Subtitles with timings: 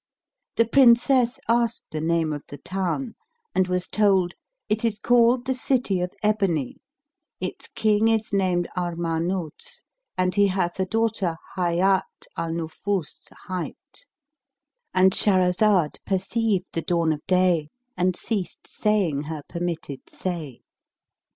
[0.55, 3.13] The Princess asked the name of the town
[3.53, 4.33] and was told,
[4.67, 6.77] "It is called the City of Ebony;
[7.39, 9.83] its King is named Armanús,
[10.17, 12.01] and he hath a daughter Hayát
[12.35, 20.09] al Nufús[FN#313] hight,"—And Shahrazad perceived the dawn of day and ceased to say her permitted
[20.09, 20.61] say.